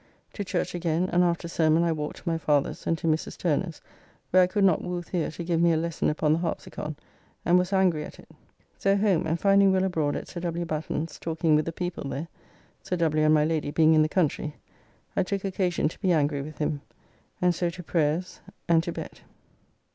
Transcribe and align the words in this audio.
To 0.33 0.43
church 0.43 0.73
again, 0.73 1.11
and 1.11 1.23
after 1.23 1.47
sermon 1.47 1.83
I 1.83 1.91
walked 1.91 2.17
to 2.17 2.27
my 2.27 2.39
father's, 2.39 2.87
and 2.87 2.97
to 2.97 3.05
Mrs. 3.07 3.37
Turner's, 3.37 3.81
where 4.31 4.41
I 4.41 4.47
could 4.47 4.63
not 4.63 4.81
woo 4.81 5.03
The. 5.03 5.29
to 5.29 5.43
give 5.43 5.61
me 5.61 5.73
a 5.73 5.77
lesson 5.77 6.09
upon 6.09 6.33
the 6.33 6.39
harpsicon 6.39 6.95
and 7.45 7.59
was 7.59 7.71
angry 7.71 8.03
at 8.03 8.17
it. 8.17 8.27
So 8.79 8.97
home 8.97 9.27
and 9.27 9.39
finding 9.39 9.71
Will 9.71 9.83
abroad 9.83 10.15
at 10.15 10.27
Sir 10.27 10.39
W. 10.39 10.65
Batten's 10.65 11.19
talking 11.19 11.53
with 11.53 11.65
the 11.65 11.71
people 11.71 12.09
there 12.09 12.29
(Sir 12.81 12.95
W. 12.95 13.23
and 13.23 13.33
my 13.35 13.45
Lady 13.45 13.69
being 13.69 13.93
in 13.93 14.01
the 14.01 14.09
country), 14.09 14.55
I 15.15 15.21
took 15.21 15.45
occasion 15.45 15.87
to 15.89 15.99
be 16.01 16.11
angry 16.13 16.41
with 16.41 16.57
him, 16.57 16.81
and 17.39 17.53
so 17.53 17.69
to 17.69 17.83
prayers 17.83 18.39
and 18.67 18.81
to 18.81 18.91
bed. 18.91 19.19